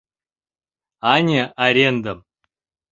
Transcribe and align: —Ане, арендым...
—Ане, 1.13 1.41
арендым... 1.65 2.19